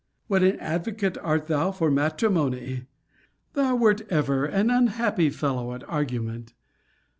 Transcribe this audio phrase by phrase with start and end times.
[0.25, 2.87] What an advocate art thou for matrimony!
[3.53, 6.55] Thou wert ever an unhappy fellow at argument.